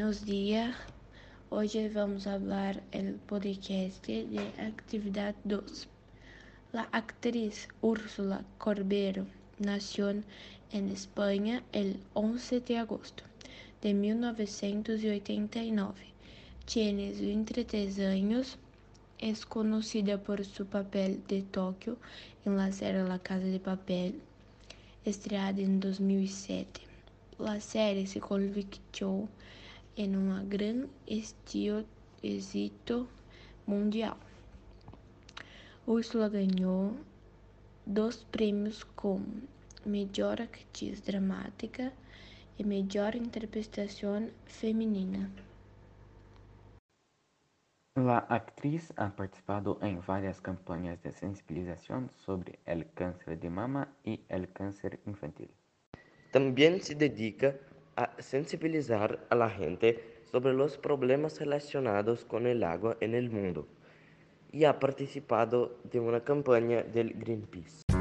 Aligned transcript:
buenos 0.00 0.24
días. 0.24 0.76
Hoy 1.50 1.90
vamos 1.92 2.28
hablar 2.28 2.84
el 2.92 3.14
podcast 3.14 4.06
de 4.06 4.52
Actividad 4.60 5.34
2. 5.42 5.88
La 6.72 6.82
actriz 6.92 7.66
Úrsula 7.80 8.44
Corbero 8.58 9.26
nació 9.58 10.10
en 10.10 10.24
España 10.70 11.64
el 11.72 11.98
11 12.14 12.60
de 12.60 12.78
agosto 12.78 13.24
de 13.82 13.92
1989. 13.92 15.94
Tiene 16.64 17.10
23 17.10 17.98
años. 17.98 18.56
Es 19.18 19.46
conocida 19.46 20.22
por 20.22 20.44
su 20.44 20.66
papel 20.66 21.24
de 21.26 21.42
Tokio 21.42 21.96
en 22.44 22.56
la 22.56 22.70
serie 22.70 23.02
La 23.02 23.18
Casa 23.18 23.46
de 23.46 23.58
Papel, 23.58 24.20
estreada 25.04 25.60
en 25.60 25.80
2007. 25.80 26.82
La 27.40 27.60
serie 27.60 28.06
se 28.06 28.20
convirtió 28.20 29.10
en 29.10 29.28
un 30.06 30.48
gran 30.48 30.88
éxito 32.22 33.08
mundial. 33.66 34.16
Úrsula 35.86 36.28
ganhou 36.28 36.94
dois 37.84 38.22
prêmios 38.30 38.84
como 38.94 39.26
Melhor 39.84 40.40
Actriz 40.40 41.00
Dramática 41.00 41.92
e 42.58 42.64
Melhor 42.64 43.14
Interpretação 43.16 44.30
Feminina. 44.46 45.30
La 47.96 48.18
actriz 48.28 48.92
ha 48.96 49.10
participado 49.10 49.78
en 49.82 50.00
varias 50.06 50.40
campañas 50.40 51.02
de 51.02 51.10
sensibilización 51.10 52.10
sobre 52.14 52.60
el 52.64 52.88
cáncer 52.92 53.40
de 53.40 53.50
mama 53.50 53.88
y 54.04 54.20
el 54.28 54.52
cáncer 54.52 55.00
infantil. 55.06 55.50
También 56.30 56.80
se 56.80 56.94
dedica 56.94 57.56
a 57.98 58.10
sensibilizar 58.20 59.18
a 59.28 59.34
la 59.34 59.50
gente 59.50 60.22
sobre 60.30 60.52
los 60.52 60.78
problemas 60.78 61.40
relacionados 61.40 62.24
con 62.24 62.46
el 62.46 62.62
agua 62.62 62.96
en 63.00 63.16
el 63.16 63.28
mundo 63.28 63.66
y 64.52 64.64
ha 64.64 64.78
participado 64.78 65.78
de 65.90 65.98
una 65.98 66.22
campaña 66.22 66.84
del 66.84 67.14
Greenpeace. 67.14 67.97